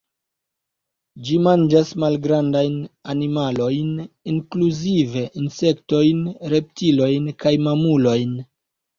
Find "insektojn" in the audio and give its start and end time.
5.41-6.23